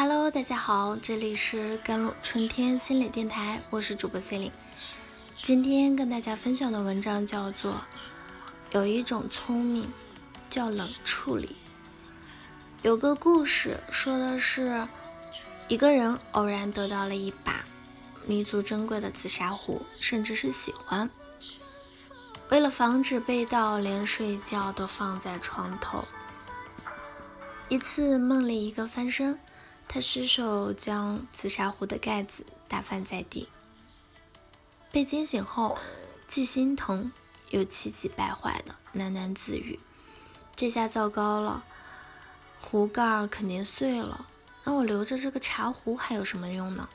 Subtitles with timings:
[0.00, 4.52] Hello，大家好，这里是甘露春天心理电台，我是主播 C 琳。
[5.42, 7.72] 今天跟大家分享的文章叫做
[8.70, 9.92] 《有一种聪明
[10.48, 11.48] 叫冷处理》。
[12.82, 14.86] 有个故事说的是，
[15.66, 17.66] 一个人偶然得到了一把
[18.24, 21.10] 弥足珍贵的紫砂壶，甚至是喜欢。
[22.50, 26.04] 为了防止被盗，连睡觉都放在床头。
[27.68, 29.36] 一次梦里，一个翻身，
[29.88, 33.48] 他失手将紫砂壶的盖子打翻在地。
[34.92, 35.78] 被惊醒后，
[36.26, 37.10] 既心疼
[37.50, 39.80] 又气急败坏的喃喃自语
[40.54, 41.64] ：“这下糟糕了，
[42.60, 44.26] 壶盖肯定碎了。
[44.64, 46.88] 那我留着这个茶壶还有什么用呢？”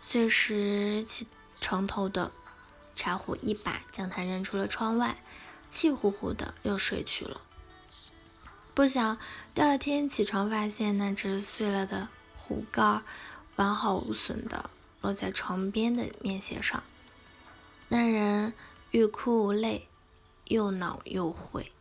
[0.00, 1.26] 碎石起
[1.60, 2.30] 床头的
[2.94, 5.22] 茶壶一把将他扔出了窗外，
[5.68, 7.40] 气呼呼的又睡去了。
[8.78, 9.18] 不想
[9.56, 12.06] 第二天起床，发现那只碎了的
[12.36, 13.00] 壶盖
[13.56, 14.70] 完好无损的
[15.00, 16.84] 落在床边的面鞋上。
[17.88, 18.52] 那人
[18.92, 19.88] 欲哭无泪，
[20.44, 21.72] 又恼又悔，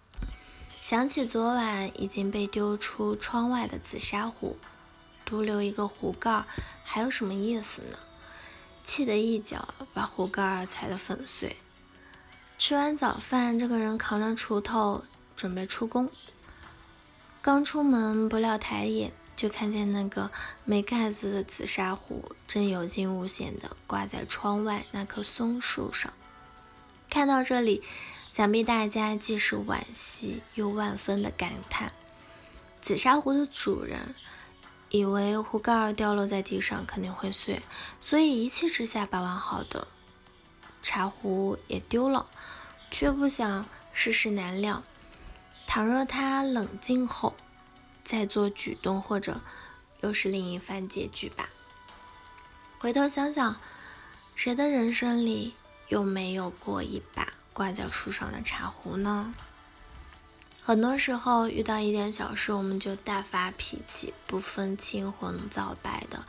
[0.81, 4.58] 想起昨晚已经被丢出窗外的紫砂壶，
[5.23, 6.45] 独留一个壶盖，
[6.84, 8.00] 还有什么意思呢？
[8.84, 11.58] 气得一脚把壶盖踩得粉碎。
[12.58, 15.04] 吃完早饭，这个人扛着锄头
[15.36, 16.09] 准备出工。
[17.48, 20.30] 刚出门，不料抬眼就看见那个
[20.66, 26.12] 没盖子的紫砂壶正有惊无险地挂在窗外那棵松树上。
[27.09, 27.81] 看到这里，
[28.34, 31.94] 想必大家既是惋惜又万分的感叹。
[32.81, 34.14] 紫砂壶的主人
[34.89, 37.61] 以为壶盖掉落在地上肯定会碎，
[38.02, 39.88] 所以一气之下把完好的
[40.82, 42.26] 茶壶也丢了，
[42.92, 44.84] 却不想世事难料。
[45.68, 47.36] 倘若他冷静后
[48.04, 49.42] 再做举动，或者
[50.02, 51.50] 又是另一番结局吧。
[52.80, 53.60] 回头想想，
[54.34, 55.54] 谁的人生里
[55.89, 59.36] 又没有过一把挂在树上的茶壶呢？
[60.64, 66.26] 很多时候遇到一点小事，我们就大发脾气，不分青红皂白的，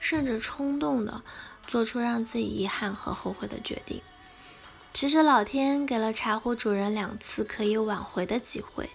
[0.00, 1.22] 甚至冲动的
[1.66, 4.00] 做出让自己遗憾和后悔的决定。
[4.92, 8.90] 其实老天给了茶壶主人两次可以挽回的机会，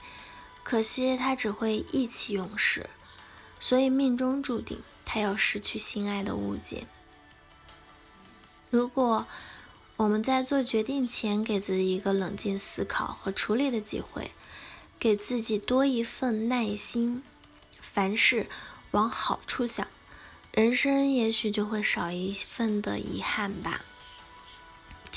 [0.64, 2.90] 可惜他只会意气用事，
[3.60, 6.88] 所以命中注定他要失去心爱的物件。
[8.70, 9.26] 如果
[9.98, 14.32] 我们在做决定前给自己一个冷静思考和处理的机会，
[15.00, 17.24] 给自己多一份耐心，
[17.82, 18.48] 凡事
[18.92, 19.88] 往好处想，
[20.52, 23.84] 人生也许就会少一份的遗憾吧。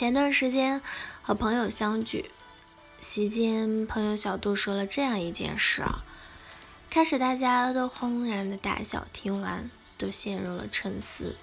[0.00, 0.80] 前段时间
[1.20, 2.30] 和朋友相聚，
[3.00, 6.02] 席间朋友小杜说了这样一件事啊，
[6.88, 11.36] 开始大家都轰然的大笑，听完都陷入了沉思。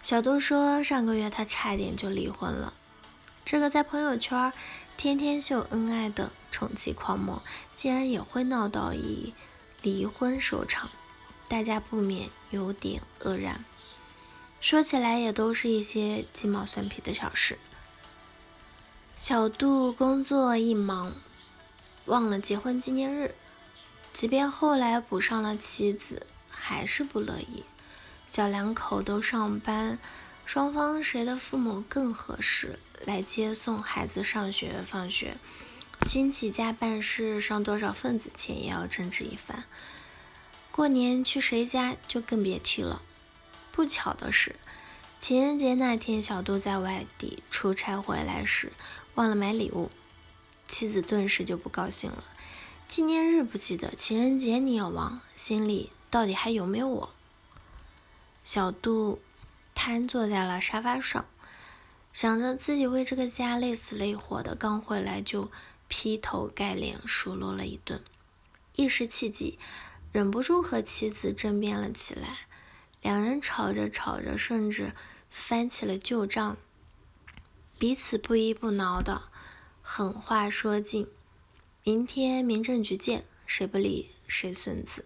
[0.00, 2.72] 小杜说，上个月他差点就离婚了，
[3.44, 4.50] 这个在朋友圈
[4.96, 7.42] 天天秀恩爱的宠妻狂魔，
[7.74, 9.34] 竟然也会闹到以
[9.82, 10.88] 离婚收场，
[11.48, 13.62] 大家不免有点愕然。
[14.62, 17.58] 说起来也都是一些鸡毛蒜皮的小事。
[19.16, 21.16] 小杜工作一忙，
[22.04, 23.34] 忘了结婚纪念日，
[24.12, 27.64] 即便后来补上了妻子，还是不乐意。
[28.28, 29.98] 小两口都上班，
[30.46, 35.38] 双方谁的父母更合适来接送孩子上学放学？
[36.06, 39.64] 亲戚家办事上多少份子钱也要争执一番。
[40.70, 43.02] 过年去谁家就更别提了。
[43.72, 44.54] 不巧的是，
[45.18, 48.72] 情人节那天，小杜在外地出差回来时
[49.14, 49.90] 忘了买礼物，
[50.68, 52.22] 妻子顿时就不高兴了。
[52.86, 57.14] 纪念日不记得，情人节你也忘，心里到底还有没有我？
[58.44, 59.22] 小杜
[59.74, 61.24] 瘫坐在了沙发上，
[62.12, 65.50] 想着自己为这个家累死累活的，刚回来就
[65.88, 68.02] 劈头盖脸数落了一顿，
[68.76, 69.58] 一时气急，
[70.12, 72.40] 忍不住和妻子争辩了起来。
[73.02, 74.92] 两人吵着吵着，甚至
[75.28, 76.56] 翻起了旧账，
[77.78, 79.24] 彼此不依不挠的
[79.82, 81.08] 狠话说尽。
[81.84, 85.04] 明天民政局见，谁不理谁孙子。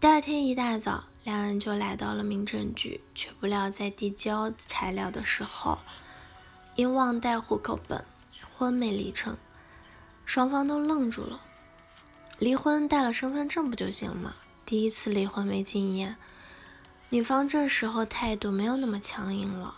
[0.00, 5.78] 第二天一大早，两人就来到了民政局，却不料在递交材料的时候，
[6.74, 8.04] 因忘带户口本，
[8.52, 9.36] 婚没离成，
[10.24, 11.40] 双方都愣住了。
[12.40, 14.34] 离婚带了身份证不就行了吗？
[14.66, 16.16] 第一次离婚没经验，
[17.10, 19.76] 女方这时候态度没有那么强硬了，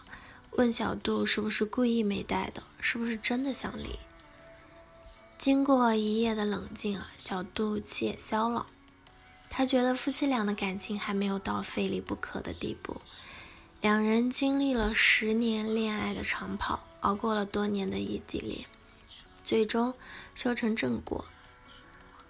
[0.53, 3.99] 问小杜是不是故意没带的，是不是真的想离？
[5.37, 8.67] 经过一夜的冷静啊，小杜气也消了，
[9.51, 13.03] 他觉得夫妻俩的感情还没有到非离不可的地步。
[13.83, 18.65] 两人经历了十年恋爱的长跑，熬过了多年的异地恋，
[19.45, 19.93] 最终
[20.35, 21.27] 修成正果。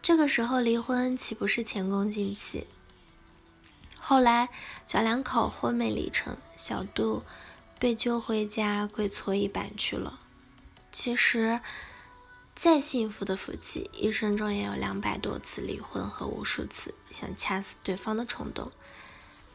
[0.09, 2.67] 这个时候离婚岂不是前功尽弃？
[3.99, 4.49] 后来
[4.87, 7.23] 小两口婚没离成，小杜
[7.79, 10.19] 被揪回家跪搓衣板去了。
[10.91, 11.61] 其实，
[12.55, 18.73] 再幸福的夫妻，一生中也有两百多次离婚和无数次想掐死对方的冲动。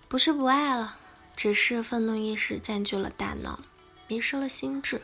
[0.08, 1.00] 不是不爱了，
[1.36, 3.60] 只是愤怒意识占据了大脑，
[4.08, 5.02] 迷失了心智，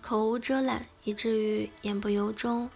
[0.00, 2.70] 口无遮拦，以至于言不由衷。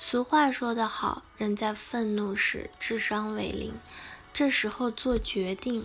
[0.00, 3.74] 俗话说得好，人在愤怒时智商为零，
[4.32, 5.84] 这时候做决定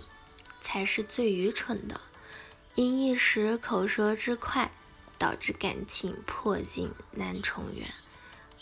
[0.60, 2.00] 才是最愚蠢的。
[2.76, 4.70] 因一时口舌之快，
[5.18, 7.92] 导致感情破镜难重圆，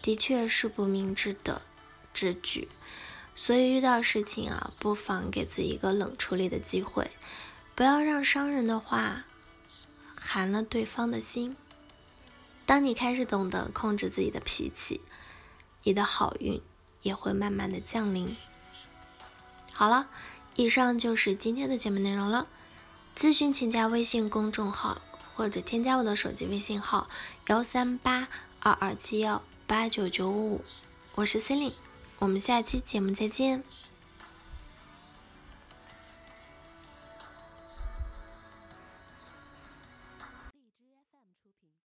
[0.00, 1.60] 的确是不明智的
[2.14, 2.66] 之举。
[3.34, 7.10] 所以遇到事情啊，不妨给自己一个冷处理的机会，
[7.74, 9.26] 不要让伤人的话
[10.16, 11.54] 寒了对方的心。
[12.64, 15.02] 当你开始懂得控制自己的脾气。
[15.84, 16.60] 你的好运
[17.02, 18.36] 也会慢慢的降临。
[19.72, 20.08] 好了，
[20.54, 22.46] 以上就是今天的节目内容了。
[23.16, 25.02] 咨询请加微信公众号
[25.34, 27.08] 或者添加我的手机微信号
[27.48, 28.28] 幺三八
[28.60, 30.64] 二二七幺八九九五五，
[31.16, 31.74] 我是 c e l i n e
[32.20, 33.64] 我们下期节目再见。